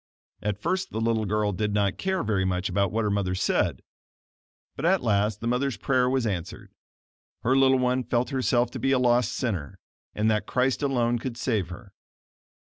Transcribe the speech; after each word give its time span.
At 0.41 0.57
first 0.59 0.89
the 0.89 0.99
little 0.99 1.25
girl 1.25 1.51
did 1.51 1.75
not 1.75 1.99
care 1.99 2.23
very 2.23 2.43
much 2.43 2.69
about 2.69 2.91
what 2.91 3.03
her 3.03 3.11
mother 3.11 3.35
said, 3.35 3.83
but 4.75 4.83
at 4.83 5.03
last 5.03 5.41
the 5.41 5.47
mother's 5.47 5.77
prayer 5.77 6.09
was 6.09 6.25
answered. 6.25 6.71
Her 7.43 7.55
little 7.55 7.77
one 7.77 8.03
felt 8.03 8.31
herself 8.31 8.71
to 8.71 8.79
be 8.79 8.93
a 8.93 8.97
lost 8.97 9.31
sinner, 9.31 9.77
and 10.15 10.27
that 10.31 10.47
Christ 10.47 10.81
alone 10.81 11.19
could 11.19 11.37
save 11.37 11.69
her. 11.69 11.93